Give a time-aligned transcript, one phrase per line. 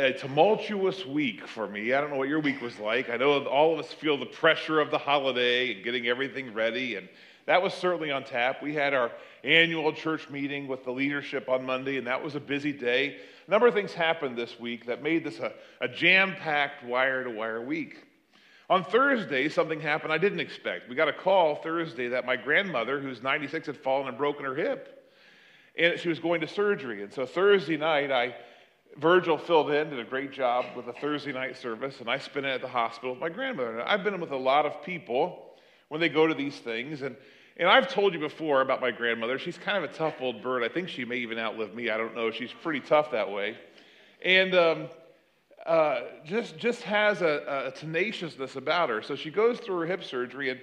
[0.00, 1.92] a tumultuous week for me.
[1.92, 3.10] I don't know what your week was like.
[3.10, 6.96] I know all of us feel the pressure of the holiday and getting everything ready,
[6.96, 7.06] and
[7.44, 8.62] that was certainly on tap.
[8.62, 9.12] We had our
[9.44, 13.18] annual church meeting with the leadership on Monday, and that was a busy day.
[13.46, 15.52] A number of things happened this week that made this a,
[15.82, 18.06] a jam packed wire to wire week.
[18.70, 20.88] On Thursday, something happened I didn't expect.
[20.88, 24.54] We got a call Thursday that my grandmother, who's 96, had fallen and broken her
[24.54, 25.12] hip,
[25.76, 27.02] and she was going to surgery.
[27.02, 28.34] And so Thursday night, I
[28.96, 32.46] Virgil filled in, did a great job with the Thursday night service, and I spent
[32.46, 33.82] it at the hospital with my grandmother.
[33.86, 35.54] I've been with a lot of people
[35.88, 37.16] when they go to these things, and,
[37.56, 39.38] and I've told you before about my grandmother.
[39.38, 40.64] She's kind of a tough old bird.
[40.64, 41.90] I think she may even outlive me.
[41.90, 42.30] I don't know.
[42.30, 43.56] She's pretty tough that way.
[44.24, 44.88] And um,
[45.64, 49.02] uh, just, just has a, a tenaciousness about her.
[49.02, 50.60] So she goes through her hip surgery, and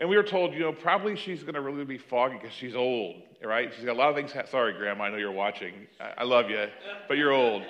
[0.00, 2.74] and we were told, you know, probably she's going to really be foggy because she's
[2.74, 3.70] old, right?
[3.76, 4.32] She's got a lot of things.
[4.32, 5.86] Ha- Sorry, Grandma, I know you're watching.
[6.00, 6.66] I, I love you,
[7.06, 7.62] but you're old.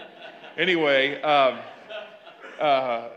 [0.57, 1.59] Anyway, um,
[2.61, 3.09] uh,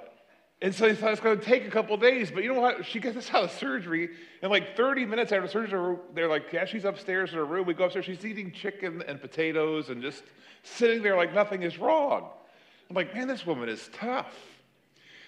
[0.64, 2.32] and so he thought it's going to take a couple days.
[2.32, 2.86] But you know what?
[2.88, 4.10] She gets out of surgery,
[4.42, 7.68] and like 30 minutes after surgery, they're like, yeah, she's upstairs in her room.
[7.68, 8.06] We go upstairs.
[8.06, 10.24] She's eating chicken and potatoes and just
[10.64, 12.30] sitting there like nothing is wrong.
[12.90, 14.34] I'm like, man, this woman is tough.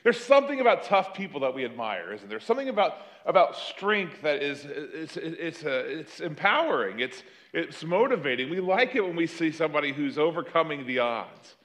[0.05, 2.39] There's something about tough people that we admire, isn't there?
[2.39, 8.51] Something about, about strength that is it's, it's, a, it's empowering, it's, it's motivating.
[8.51, 11.55] We like it when we see somebody who's overcoming the odds,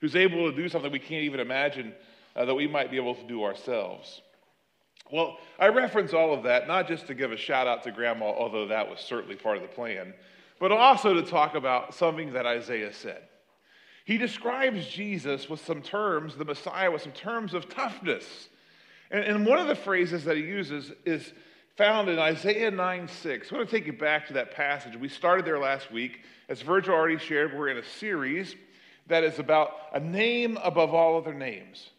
[0.00, 1.92] who's able to do something we can't even imagine
[2.34, 4.22] uh, that we might be able to do ourselves.
[5.12, 8.30] Well, I reference all of that not just to give a shout out to Grandma,
[8.30, 10.14] although that was certainly part of the plan,
[10.58, 13.24] but also to talk about something that Isaiah said.
[14.10, 18.48] He describes Jesus with some terms, the Messiah, with some terms of toughness.
[19.12, 21.32] And, and one of the phrases that he uses is
[21.76, 23.52] found in Isaiah 9 6.
[23.52, 24.96] I want to take you back to that passage.
[24.96, 26.22] We started there last week.
[26.48, 28.56] As Virgil already shared, we're in a series
[29.06, 31.90] that is about a name above all other names.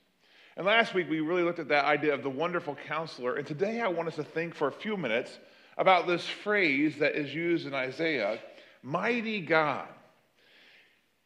[0.58, 3.38] And last week, we really looked at that idea of the wonderful counselor.
[3.38, 5.39] And today, I want us to think for a few minutes
[5.78, 8.38] about this phrase that is used in Isaiah
[8.83, 9.88] mighty God.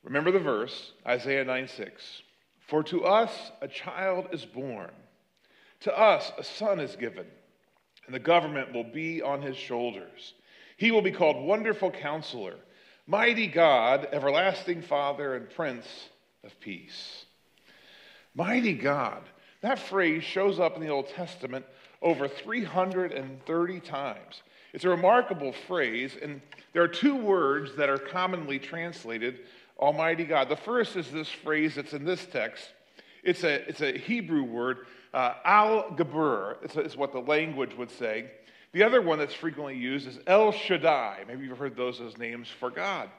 [0.06, 2.22] Remember the verse, Isaiah 9 6.
[2.68, 4.92] For to us a child is born,
[5.82, 7.26] to us a son is given,
[8.06, 10.34] and the government will be on his shoulders.
[10.78, 12.56] He will be called Wonderful Counselor,
[13.08, 15.88] Mighty God, Everlasting Father, and Prince
[16.44, 17.26] of Peace.
[18.36, 19.24] Mighty God.
[19.62, 21.66] That phrase shows up in the Old Testament
[22.02, 24.44] over 330 times.
[24.74, 26.42] It's a remarkable phrase, and
[26.74, 29.40] there are two words that are commonly translated
[29.80, 30.50] Almighty God.
[30.50, 32.66] The first is this phrase that's in this text.
[33.24, 38.32] It's a, it's a Hebrew word, uh, al gabur, is what the language would say.
[38.72, 41.24] The other one that's frequently used is El Shaddai.
[41.28, 43.10] Maybe you've heard those as names for God.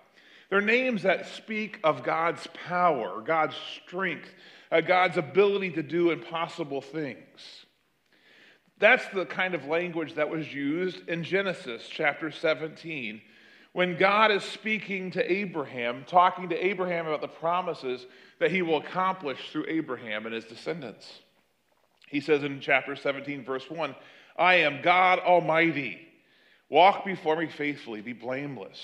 [0.49, 4.29] They're names that speak of God's power, God's strength,
[4.71, 7.67] uh, God's ability to do impossible things.
[8.79, 13.23] That's the kind of language that was used in Genesis chapter 17
[13.77, 18.07] when God is speaking to Abraham, talking to Abraham about the promises
[18.39, 21.07] that he will accomplish through Abraham and his descendants.
[22.09, 23.95] He says in chapter 17, verse 1
[24.39, 26.01] I am God Almighty.
[26.71, 28.81] Walk before me faithfully, be blameless.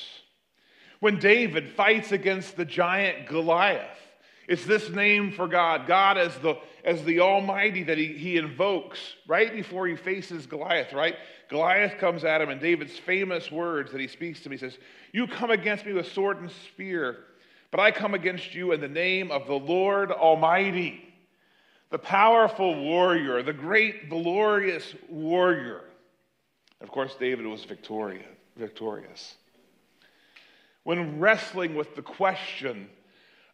[1.00, 3.96] When David fights against the giant Goliath,
[4.52, 8.98] it's this name for God, God as the, as the Almighty that he, he invokes
[9.26, 11.16] right before he faces Goliath, right?
[11.48, 14.76] Goliath comes at him, and David's famous words that he speaks to me he says,
[15.10, 17.20] You come against me with sword and spear,
[17.70, 21.02] but I come against you in the name of the Lord Almighty,
[21.88, 25.80] the powerful warrior, the great, glorious warrior.
[26.82, 28.26] Of course, David was victorious.
[28.54, 29.34] victorious.
[30.82, 32.90] When wrestling with the question,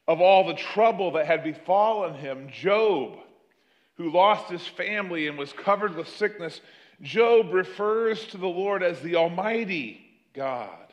[0.09, 3.19] of all the trouble that had befallen him, Job,
[3.99, 6.63] who lost his family and was covered with sickness,
[7.03, 10.01] Job refers to the Lord as the Almighty
[10.33, 10.93] God.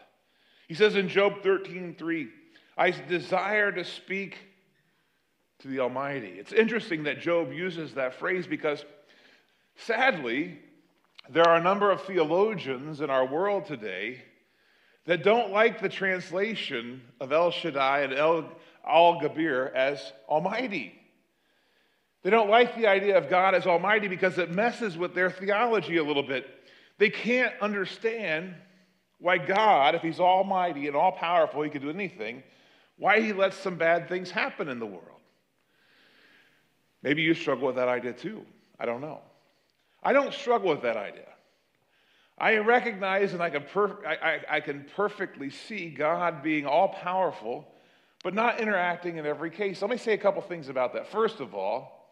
[0.67, 2.27] He says in Job 13:3,
[2.77, 4.37] I desire to speak
[5.59, 6.35] to the Almighty.
[6.37, 8.83] It's interesting that Job uses that phrase because
[9.77, 10.59] sadly,
[11.29, 14.21] there are a number of theologians in our world today
[15.05, 18.51] that don't like the translation of El Shaddai and El
[18.87, 20.93] Al Gabir as Almighty.
[22.23, 25.97] They don't like the idea of God as Almighty because it messes with their theology
[25.97, 26.47] a little bit.
[26.97, 28.55] They can't understand
[29.19, 32.43] why God, if He's Almighty and all powerful, He can do anything,
[32.97, 35.03] why He lets some bad things happen in the world.
[37.03, 38.43] Maybe you struggle with that idea too.
[38.79, 39.19] I don't know.
[40.01, 41.27] I don't struggle with that idea.
[42.37, 43.65] I recognize and I can,
[44.05, 47.67] I, I, I can perfectly see God being all powerful
[48.25, 49.83] but not interacting in every case.
[49.83, 51.11] Let me say a couple things about that.
[51.11, 52.09] First of all,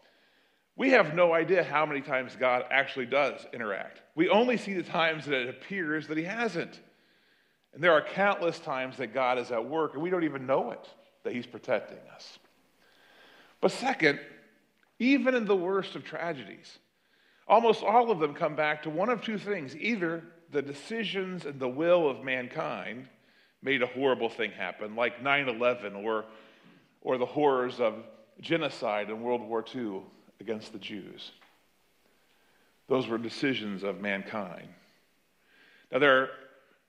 [0.76, 4.00] we have no idea how many times God actually does interact.
[4.14, 6.78] We only see the times that it appears that He hasn't.
[7.72, 10.70] And there are countless times that God is at work and we don't even know
[10.70, 10.88] it,
[11.24, 12.38] that He's protecting us.
[13.60, 14.20] But second,
[15.00, 16.78] even in the worst of tragedies,
[17.48, 20.22] almost all of them come back to one of two things either
[20.52, 23.08] the decisions and the will of mankind
[23.64, 26.26] made a horrible thing happen, like 9 11 or,
[27.00, 27.94] or the horrors of
[28.40, 30.02] genocide in World War II
[30.38, 31.32] against the Jews.
[32.88, 34.68] Those were decisions of mankind.
[35.90, 36.30] Now, there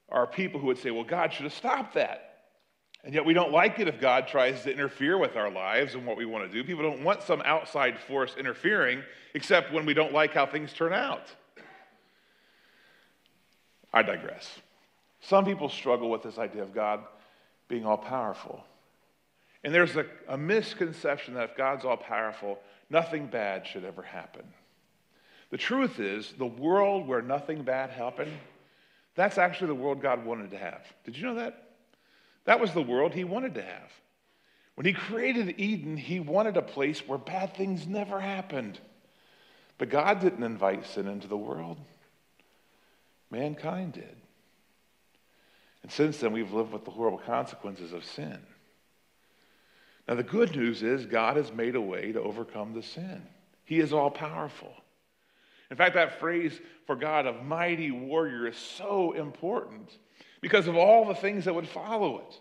[0.10, 2.22] are people who would say, well, God should have stopped that.
[3.06, 6.06] And yet we don't like it if God tries to interfere with our lives and
[6.06, 6.64] what we want to do.
[6.64, 9.04] People don't want some outside force interfering,
[9.36, 11.28] except when we don't like how things turn out.
[13.94, 14.60] I digress.
[15.22, 17.02] Some people struggle with this idea of God
[17.68, 18.64] being all powerful.
[19.64, 22.60] And there's a, a misconception that if God's all powerful,
[22.90, 24.44] nothing bad should ever happen.
[25.50, 28.32] The truth is, the world where nothing bad happened,
[29.16, 30.82] that's actually the world God wanted to have.
[31.04, 31.70] Did you know that?
[32.46, 33.92] That was the world He wanted to have.
[34.76, 38.80] When He created Eden, He wanted a place where bad things never happened.
[39.78, 41.78] But God didn't invite sin into the world,
[43.32, 44.16] mankind did.
[45.86, 48.40] And since then, we've lived with the horrible consequences of sin.
[50.08, 53.22] Now, the good news is God has made a way to overcome the sin.
[53.66, 54.74] He is all powerful.
[55.70, 59.96] In fact, that phrase for God of mighty warrior is so important
[60.42, 62.40] because of all the things that would follow it.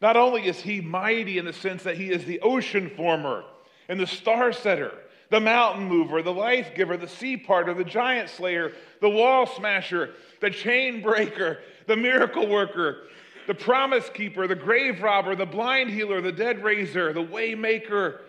[0.00, 3.44] Not only is he mighty in the sense that he is the ocean former
[3.88, 4.90] and the star setter,
[5.34, 8.70] the mountain mover, the life giver, the sea parter, the giant slayer,
[9.00, 10.10] the wall smasher,
[10.40, 11.58] the chain breaker,
[11.88, 13.08] the miracle worker,
[13.48, 18.20] the promise keeper, the grave robber, the blind healer, the dead raiser, the way maker.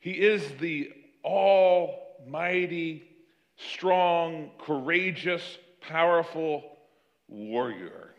[0.00, 0.90] He is the
[1.24, 3.04] almighty,
[3.56, 6.64] strong, courageous, powerful
[7.28, 8.12] warrior.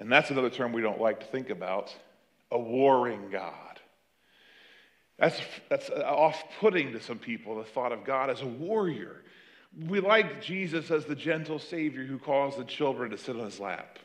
[0.00, 1.94] And that's another term we don't like to think about
[2.50, 3.67] a warring God.
[5.18, 9.22] That's, that's off putting to some people, the thought of God as a warrior.
[9.88, 13.58] We like Jesus as the gentle Savior who calls the children to sit on his
[13.58, 13.98] lap.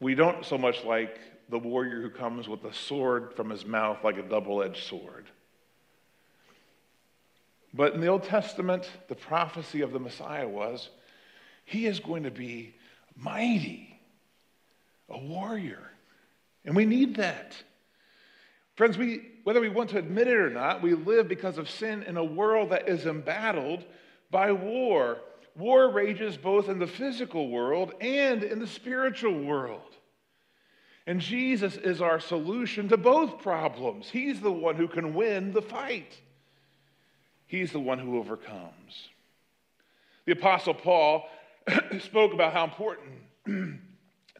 [0.00, 1.18] We don't so much like
[1.48, 5.26] the warrior who comes with a sword from his mouth like a double edged sword.
[7.72, 10.88] But in the Old Testament, the prophecy of the Messiah was
[11.64, 12.74] he is going to be
[13.16, 14.00] mighty,
[15.08, 15.90] a warrior.
[16.64, 17.56] And we need that.
[18.76, 22.02] Friends, we, whether we want to admit it or not, we live because of sin
[22.02, 23.84] in a world that is embattled
[24.30, 25.18] by war.
[25.56, 29.96] War rages both in the physical world and in the spiritual world.
[31.06, 34.10] And Jesus is our solution to both problems.
[34.10, 36.20] He's the one who can win the fight,
[37.46, 39.08] He's the one who overcomes.
[40.26, 41.28] The Apostle Paul
[42.00, 43.12] spoke about how important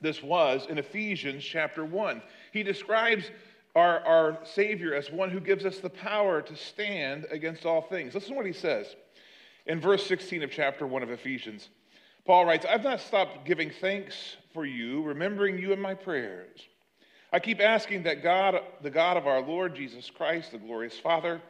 [0.02, 2.20] this was in Ephesians chapter 1.
[2.52, 3.30] He describes
[3.76, 8.14] our, our Savior as one who gives us the power to stand against all things.
[8.14, 8.96] Listen to what he says
[9.66, 11.68] in verse 16 of chapter 1 of Ephesians.
[12.24, 16.58] Paul writes, I've not stopped giving thanks for you, remembering you in my prayers.
[17.32, 21.42] I keep asking that God, the God of our Lord Jesus Christ, the glorious Father,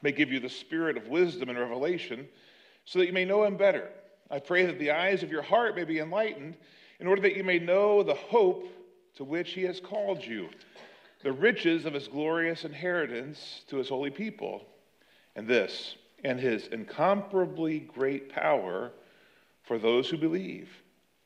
[0.00, 2.26] may give you the spirit of wisdom and revelation
[2.86, 3.90] so that you may know him better.
[4.30, 6.56] I pray that the eyes of your heart may be enlightened
[7.00, 8.66] in order that you may know the hope
[9.16, 10.48] to which he has called you,
[11.22, 14.64] the riches of his glorious inheritance to his holy people,
[15.36, 18.92] and this and his incomparably great power
[19.62, 20.68] for those who believe.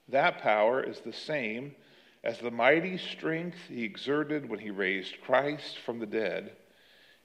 [0.08, 1.74] That power is the same
[2.22, 6.52] as the mighty strength he exerted when he raised Christ from the dead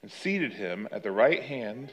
[0.01, 1.91] and seated him at the right hand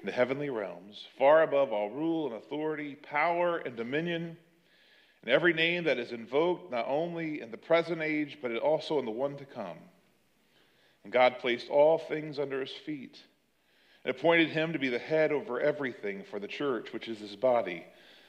[0.00, 4.36] in the heavenly realms, far above all rule and authority, power and dominion,
[5.22, 9.04] and every name that is invoked, not only in the present age, but also in
[9.04, 9.76] the one to come.
[11.04, 13.18] And God placed all things under his feet
[14.04, 17.36] and appointed him to be the head over everything for the church, which is his
[17.36, 17.84] body,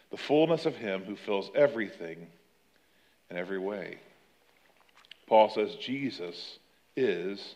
[0.09, 2.27] the fullness of him who fills everything
[3.29, 3.97] in every way.
[5.27, 6.59] Paul says Jesus
[6.95, 7.55] is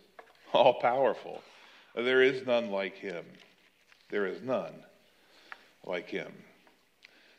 [0.53, 1.41] all powerful.
[1.95, 3.25] There is none like him.
[4.09, 4.73] There is none
[5.85, 6.31] like him.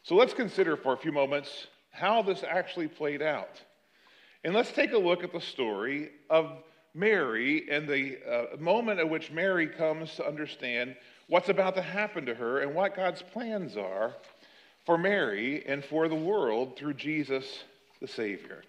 [0.03, 3.61] So let's consider for a few moments how this actually played out.
[4.45, 6.53] And let's take a look at the story of
[6.97, 10.97] Mary and the uh, moment at which Mary comes to understand
[11.29, 14.15] what's about to happen to her and what God's plans are
[14.87, 17.65] for Mary and for the world through Jesus
[18.01, 18.63] the Savior.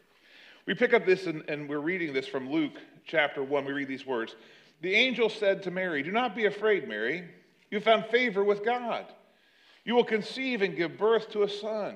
[0.65, 2.74] We pick up this, and, and we're reading this from Luke
[3.05, 3.63] chapter 1.
[3.63, 4.36] We read these words
[4.81, 7.24] The angel said to Mary, Do not be afraid, Mary.
[7.72, 9.05] You found favor with God.
[9.86, 11.96] You will conceive and give birth to a son.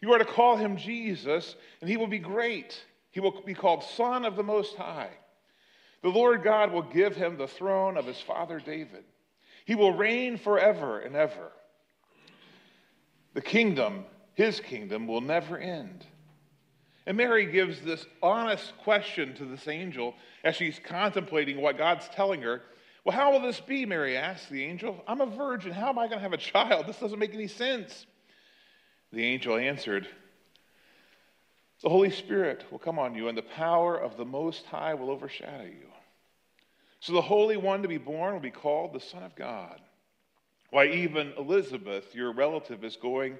[0.00, 2.84] You are to call him Jesus, and he will be great.
[3.12, 5.10] He will be called Son of the Most High.
[6.02, 9.04] The Lord God will give him the throne of his father David.
[9.64, 11.52] He will reign forever and ever.
[13.34, 14.04] The kingdom,
[14.34, 16.04] his kingdom, will never end.
[17.06, 22.42] And Mary gives this honest question to this angel as she's contemplating what God's telling
[22.42, 22.62] her.
[23.04, 23.86] Well, how will this be?
[23.86, 25.02] Mary asks the angel.
[25.08, 25.72] I'm a virgin.
[25.72, 26.86] How am I going to have a child?
[26.86, 28.06] This doesn't make any sense.
[29.12, 30.06] The angel answered,
[31.82, 35.10] The Holy Spirit will come on you, and the power of the Most High will
[35.10, 35.91] overshadow you.
[37.02, 39.80] So the Holy One to be born will be called the Son of God.
[40.70, 43.38] Why, even Elizabeth, your relative, is going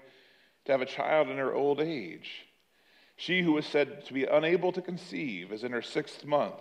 [0.64, 2.44] to have a child in her old age.
[3.14, 6.58] She who was said to be unable to conceive is in her sixth month.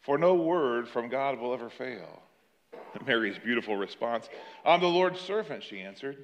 [0.00, 2.22] For no word from God will ever fail.
[3.06, 4.30] Mary's beautiful response
[4.64, 6.16] I'm the Lord's servant, she answered.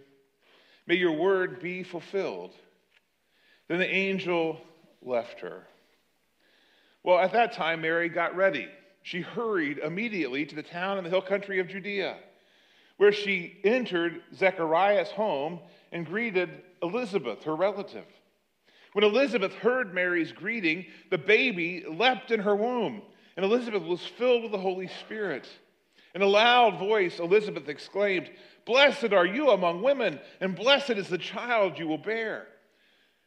[0.87, 2.53] May your word be fulfilled.
[3.69, 4.63] Then the angel
[5.03, 5.67] left her.
[7.03, 8.71] Well, at that time, Mary got ready
[9.03, 12.17] she hurried immediately to the town in the hill country of Judea,
[12.97, 16.51] where she entered Zechariah's home and greeted
[16.83, 18.07] Elizabeth, her relative.
[18.93, 23.03] When Elizabeth heard Mary's greeting, the baby leapt in her womb,
[23.37, 25.49] and Elizabeth was filled with the Holy Spirit.
[26.15, 28.31] In a loud voice, Elizabeth exclaimed,
[28.67, 32.47] Blessed are you among women, and blessed is the child you will bear.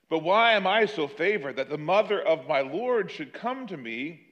[0.09, 3.75] But why am I so favored that the mother of my Lord should come to
[3.75, 4.24] me?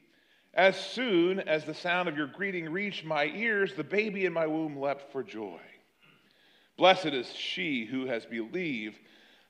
[0.54, 4.46] As soon as the sound of your greeting reached my ears, the baby in my
[4.46, 5.60] womb leapt for joy.
[6.78, 9.00] Blessed is she who has believed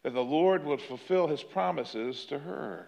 [0.03, 2.87] that the Lord would fulfill his promises to her.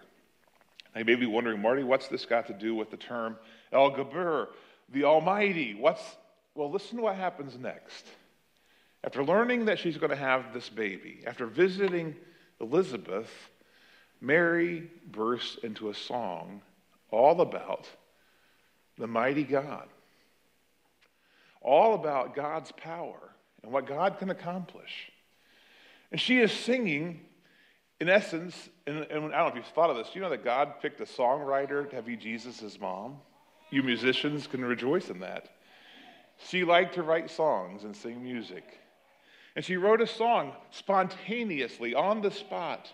[0.94, 3.36] Now, you may be wondering, Marty, what's this got to do with the term
[3.70, 4.48] El Gabur,
[4.90, 5.74] the Almighty?
[5.74, 6.02] What's
[6.54, 8.06] well, listen to what happens next.
[9.04, 12.16] After learning that she's going to have this baby, after visiting
[12.62, 13.30] Elizabeth,
[14.22, 16.62] Mary bursts into a song
[17.10, 17.86] all about
[18.98, 19.88] the mighty God.
[21.60, 23.30] All about God's power
[23.62, 25.10] and what God can accomplish.
[26.12, 27.20] And she is singing,
[28.00, 30.44] in essence, and, and I don't know if you've thought of this, you know that
[30.44, 33.16] God picked a songwriter to be Jesus' mom?
[33.70, 35.48] You musicians can rejoice in that.
[36.48, 38.78] She liked to write songs and sing music.
[39.56, 42.92] And she wrote a song spontaneously, on the spot.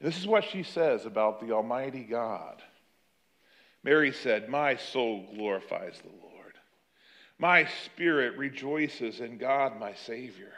[0.00, 2.62] this is what she says about the Almighty God.
[3.82, 6.54] Mary said, My soul glorifies the Lord.
[7.38, 10.52] My spirit rejoices in God, my Savior,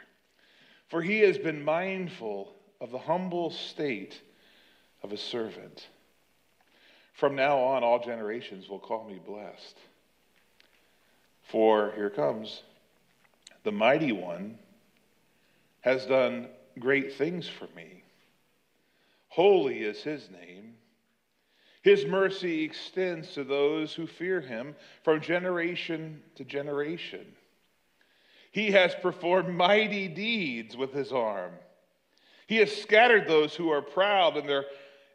[0.89, 4.19] for he has been mindful of the humble state
[5.01, 5.87] of a servant.
[7.13, 9.77] From now on, all generations will call me blessed.
[11.43, 12.63] For here comes
[13.63, 14.57] the mighty one
[15.81, 16.47] has done
[16.79, 18.03] great things for me.
[19.29, 20.75] Holy is his name.
[21.83, 24.73] His mercy extends to those who fear him
[25.03, 27.25] from generation to generation.
[28.51, 31.51] He has performed mighty deeds with his arm.
[32.47, 34.63] He has scattered those who are proud in their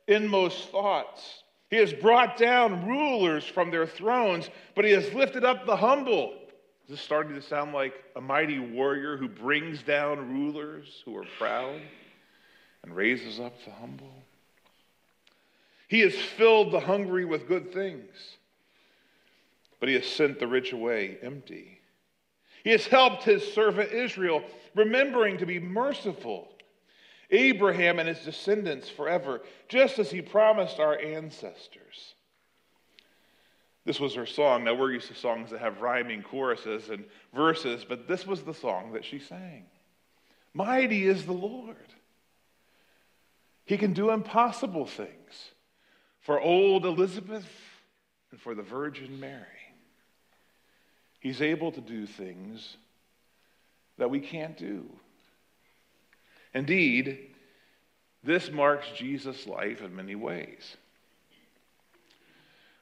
[0.06, 1.42] inmost thoughts.
[1.70, 6.34] He has brought down rulers from their thrones, but he has lifted up the humble.
[6.84, 11.26] Is this starting to sound like a mighty warrior who brings down rulers who are
[11.38, 11.80] proud
[12.82, 14.12] and raises up the humble?
[15.88, 18.36] He has filled the hungry with good things,
[19.80, 21.80] but he has sent the rich away empty.
[22.62, 26.48] He has helped his servant Israel, remembering to be merciful.
[27.30, 32.14] Abraham and his descendants forever, just as he promised our ancestors.
[33.84, 34.64] This was her song.
[34.64, 37.04] Now, we're used to songs that have rhyming choruses and
[37.34, 39.64] verses, but this was the song that she sang
[40.52, 41.76] Mighty is the Lord.
[43.64, 45.52] He can do impossible things
[46.28, 47.48] for old Elizabeth
[48.30, 49.46] and for the Virgin Mary.
[51.20, 52.76] He's able to do things
[53.96, 54.84] that we can't do.
[56.52, 57.30] Indeed,
[58.22, 60.76] this marks Jesus' life in many ways.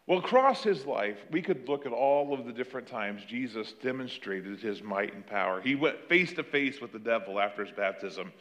[0.08, 4.58] Well, across his life, we could look at all of the different times Jesus demonstrated
[4.58, 5.60] his might and power.
[5.60, 8.32] He went face to face with the devil after his baptism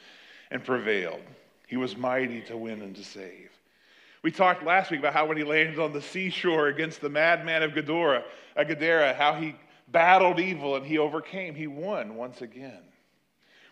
[0.49, 1.21] and prevailed.
[1.67, 3.51] He was mighty to win and to save.
[4.25, 7.61] We talked last week about how when he landed on the seashore against the madman
[7.61, 8.23] of Gadara,
[8.57, 9.53] uh, Gadara, how he
[9.89, 11.53] battled evil and he overcame.
[11.53, 12.81] He won once again.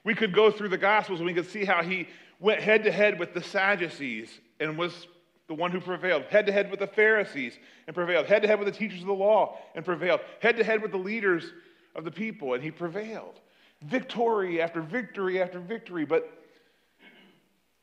[0.04, 2.08] We could go through the Gospels and we could see how he
[2.40, 4.30] went head to head with the Sadducees
[4.60, 5.08] and was
[5.48, 7.58] the one who prevailed, head to head with the Pharisees
[7.88, 10.64] and prevailed, head to head with the teachers of the law and prevailed, head to
[10.64, 11.52] head with the leaders
[11.96, 13.42] of the people, and he prevailed.
[13.82, 16.06] Victory after victory after victory.
[16.06, 16.32] But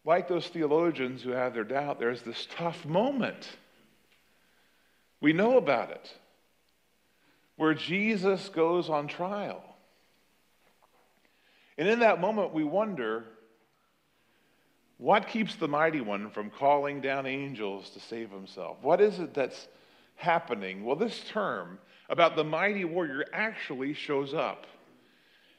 [0.04, 3.48] like those theologians who have their doubt, there's this tough moment.
[5.20, 6.12] We know about it,
[7.56, 9.62] where Jesus goes on trial.
[11.76, 13.24] And in that moment, we wonder
[15.00, 18.76] what keeps the mighty one from calling down angels to save himself?
[18.82, 19.66] What is it that's
[20.16, 20.84] happening?
[20.84, 21.78] Well, this term
[22.10, 24.66] about the mighty warrior actually shows up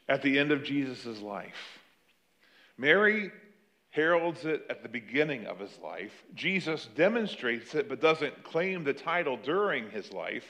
[0.08, 1.80] at the end of Jesus' life.
[2.78, 3.32] Mary
[3.92, 6.24] heralds it at the beginning of his life.
[6.34, 10.46] Jesus demonstrates it but doesn't claim the title during his life.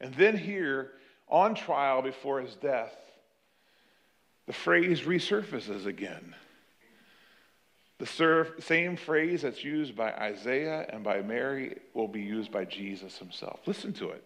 [0.00, 0.92] And then here,
[1.28, 2.96] on trial before his death,
[4.46, 6.34] the phrase resurfaces again.
[7.98, 13.16] The same phrase that's used by Isaiah and by Mary will be used by Jesus
[13.18, 13.60] himself.
[13.66, 14.24] Listen to it.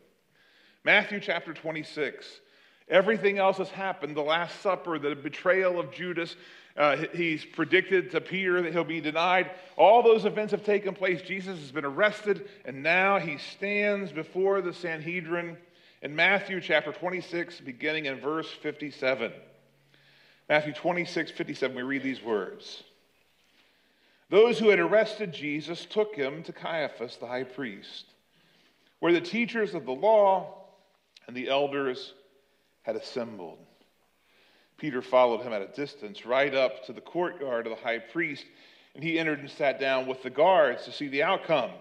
[0.82, 2.40] Matthew chapter 26.
[2.88, 4.16] Everything else has happened.
[4.16, 6.36] The Last Supper, the betrayal of Judas.
[6.76, 9.50] Uh, he's predicted to Peter that he'll be denied.
[9.76, 11.22] All those events have taken place.
[11.22, 15.56] Jesus has been arrested, and now he stands before the Sanhedrin
[16.02, 19.32] in Matthew chapter 26, beginning in verse 57.
[20.48, 22.84] Matthew 26, 57, we read these words.
[24.28, 28.04] Those who had arrested Jesus took him to Caiaphas, the high priest,
[29.00, 30.66] where the teachers of the law
[31.26, 32.12] and the elders
[32.86, 33.58] had assembled.
[34.78, 38.44] Peter followed him at a distance, right up to the courtyard of the high priest,
[38.94, 41.72] and he entered and sat down with the guards to see the outcome.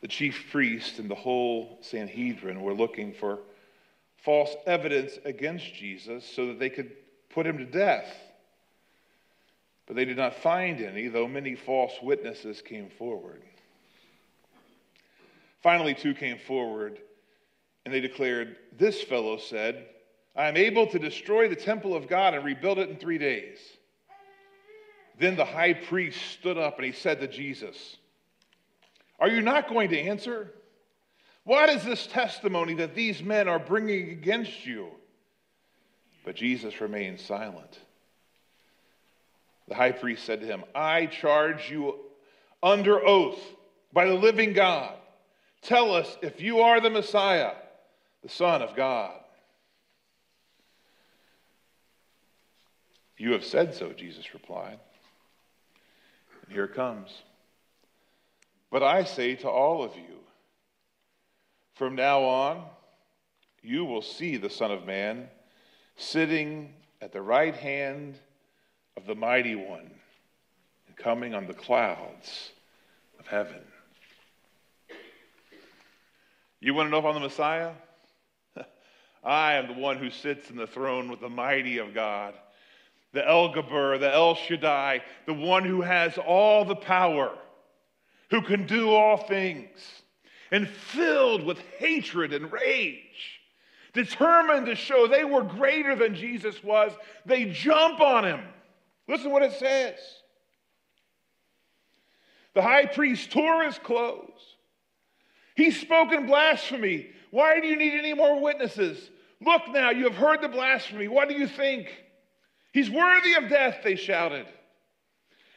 [0.00, 3.40] The chief priest and the whole Sanhedrin were looking for
[4.24, 6.92] false evidence against Jesus so that they could
[7.28, 8.10] put him to death.
[9.86, 13.42] But they did not find any, though many false witnesses came forward.
[15.62, 16.98] Finally, two came forward,
[17.84, 19.86] and they declared, This fellow said,
[20.34, 23.58] I am able to destroy the temple of God and rebuild it in three days.
[25.18, 27.96] Then the high priest stood up and he said to Jesus,
[29.18, 30.52] Are you not going to answer?
[31.44, 34.88] What is this testimony that these men are bringing against you?
[36.24, 37.78] But Jesus remained silent.
[39.68, 41.96] The high priest said to him, I charge you
[42.62, 43.40] under oath
[43.92, 44.94] by the living God.
[45.62, 47.52] Tell us if you are the Messiah,
[48.22, 49.14] the Son of God.
[53.16, 54.78] You have said so, Jesus replied.
[56.44, 57.10] And here comes.
[58.70, 60.18] But I say to all of you,
[61.74, 62.64] from now on,
[63.62, 65.28] you will see the Son of Man
[65.96, 68.18] sitting at the right hand
[68.96, 69.90] of the Mighty One
[70.86, 72.50] and coming on the clouds
[73.18, 73.62] of heaven.
[76.60, 77.72] You want to know if I'm the Messiah?
[79.22, 82.34] I am the one who sits in the throne with the mighty of God,
[83.12, 87.36] the El Gabor, the El Shaddai, the one who has all the power,
[88.30, 89.78] who can do all things,
[90.50, 93.40] and filled with hatred and rage,
[93.92, 96.92] determined to show they were greater than Jesus was,
[97.24, 98.40] they jump on him
[99.08, 99.98] Listen what it says.
[102.54, 104.56] The high priest tore his clothes.
[105.54, 107.10] He's spoken blasphemy.
[107.32, 109.10] Why do you need any more witnesses?
[109.40, 111.08] Look now, you have heard the blasphemy.
[111.08, 111.88] What do you think?
[112.74, 114.46] He's worthy of death, they shouted.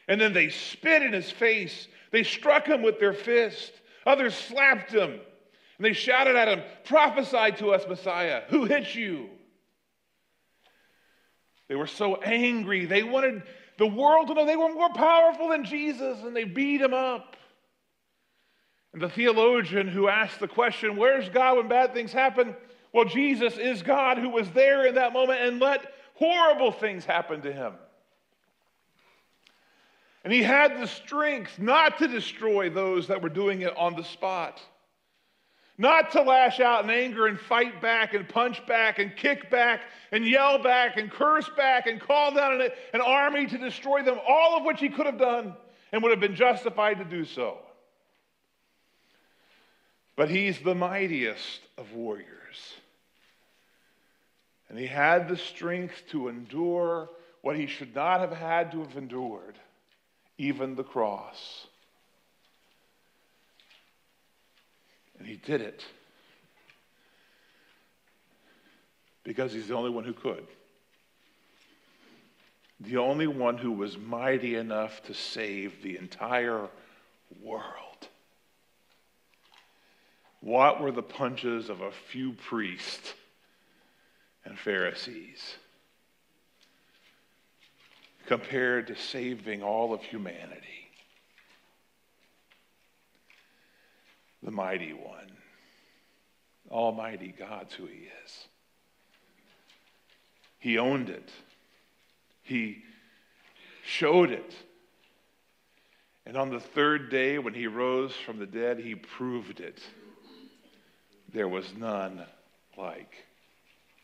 [0.08, 1.86] And then they spit in his face.
[2.12, 3.72] They struck him with their fist.
[4.06, 5.10] Others slapped him.
[5.10, 8.44] And they shouted at him, Prophesy to us, Messiah.
[8.48, 9.28] Who hit you?
[11.68, 12.86] They were so angry.
[12.86, 13.42] They wanted
[13.76, 17.36] the world to know they were more powerful than Jesus, and they beat him up.
[18.96, 22.56] And the theologian who asked the question, Where's God when bad things happen?
[22.94, 27.42] Well, Jesus is God who was there in that moment and let horrible things happen
[27.42, 27.74] to him.
[30.24, 34.02] And he had the strength not to destroy those that were doing it on the
[34.02, 34.62] spot.
[35.76, 39.82] Not to lash out in anger and fight back and punch back and kick back
[40.10, 44.18] and yell back and curse back and call down an, an army to destroy them,
[44.26, 45.54] all of which he could have done
[45.92, 47.58] and would have been justified to do so.
[50.16, 52.26] But he's the mightiest of warriors.
[54.68, 57.10] And he had the strength to endure
[57.42, 59.58] what he should not have had to have endured,
[60.38, 61.66] even the cross.
[65.18, 65.84] And he did it
[69.22, 70.46] because he's the only one who could.
[72.80, 76.68] The only one who was mighty enough to save the entire
[77.42, 77.85] world.
[80.46, 83.14] What were the punches of a few priests
[84.44, 85.56] and Pharisees
[88.26, 90.92] compared to saving all of humanity?
[94.44, 95.32] The mighty one,
[96.70, 98.46] Almighty God's who He is.
[100.60, 101.28] He owned it.
[102.44, 102.84] He
[103.84, 104.54] showed it.
[106.24, 109.80] And on the third day, when he rose from the dead, he proved it.
[111.36, 112.22] There was none
[112.78, 113.12] like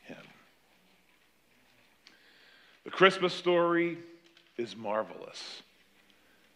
[0.04, 0.18] him.
[2.84, 3.96] The Christmas story
[4.58, 5.62] is marvelous,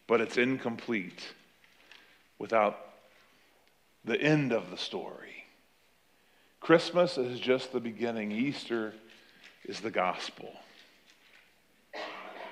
[0.06, 1.28] but it's incomplete
[2.38, 2.78] without
[4.04, 5.46] the end of the story.
[6.60, 8.92] Christmas is just the beginning, Easter
[9.64, 10.52] is the gospel.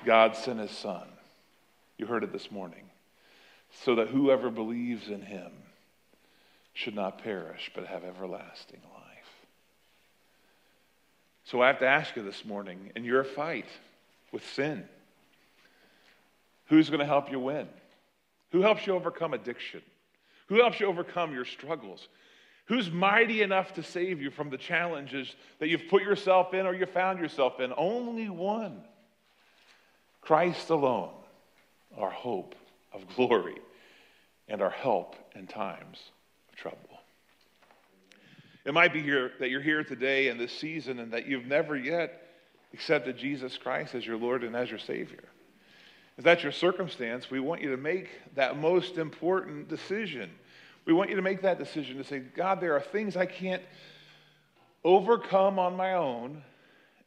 [0.07, 1.09] God sent his son.
[1.99, 2.85] You heard it this morning.
[3.83, 5.53] So that whoever believes in him
[6.75, 9.05] should not perish, but have everlasting life.
[11.45, 13.69] So I have to ask you this morning in your fight
[14.33, 14.85] with sin,
[16.67, 17.69] who's going to help you win?
[18.51, 19.83] Who helps you overcome addiction?
[20.49, 22.09] Who helps you overcome your struggles?
[22.67, 26.75] Who's mighty enough to save you from the challenges that you've put yourself in or
[26.75, 27.73] you found yourself in?
[27.77, 28.83] Only one.
[30.23, 31.13] Christ alone,
[31.97, 32.55] our hope
[32.93, 33.59] of glory
[34.49, 35.99] and our help in times
[36.55, 36.79] trouble.
[38.65, 41.77] It might be here that you're here today in this season and that you've never
[41.77, 42.23] yet
[42.73, 45.25] accepted Jesus Christ as your Lord and as your Savior.
[46.17, 50.31] If that's your circumstance, we want you to make that most important decision.
[50.87, 53.63] We want you to make that decision to say, God, there are things I can't
[54.83, 56.43] overcome on my own,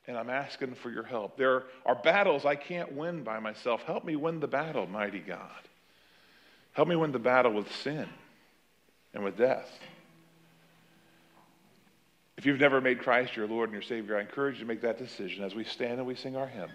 [0.07, 1.37] and I'm asking for your help.
[1.37, 3.81] There are battles I can't win by myself.
[3.83, 5.41] Help me win the battle, mighty God.
[6.73, 8.07] Help me win the battle with sin
[9.17, 9.67] and with death.
[12.37, 14.81] If you've never made Christ your Lord and your Savior, I encourage you to make
[14.83, 16.69] that decision as we stand and we sing our hymn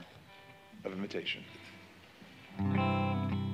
[0.84, 1.44] of invitation.